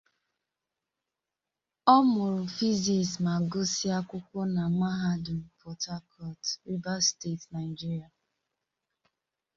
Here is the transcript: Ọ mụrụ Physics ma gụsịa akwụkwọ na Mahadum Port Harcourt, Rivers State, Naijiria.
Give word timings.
Ọ 1.93 1.95
mụrụ 2.11 2.43
Physics 2.55 3.11
ma 3.23 3.33
gụsịa 3.51 3.93
akwụkwọ 3.99 4.39
na 4.55 4.63
Mahadum 4.79 5.39
Port 5.57 5.81
Harcourt, 5.89 6.43
Rivers 6.65 7.05
State, 7.11 7.43
Naijiria. 7.51 8.07